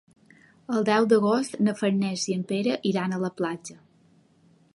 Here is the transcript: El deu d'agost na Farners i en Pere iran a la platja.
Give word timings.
El 0.77 0.87
deu 0.87 1.07
d'agost 1.11 1.59
na 1.67 1.75
Farners 1.83 2.25
i 2.33 2.37
en 2.39 2.47
Pere 2.53 2.79
iran 2.93 3.15
a 3.15 3.21
la 3.27 3.35
platja. 3.43 3.79